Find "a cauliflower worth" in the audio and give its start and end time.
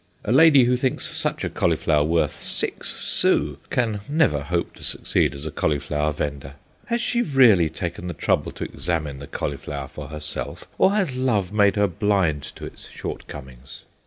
1.43-2.31